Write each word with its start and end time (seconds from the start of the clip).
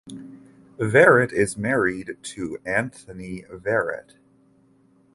Verret 0.79 1.31
is 1.31 1.55
married 1.59 2.17
to 2.23 2.57
Anthony 2.65 3.43
Verret. 3.51 4.15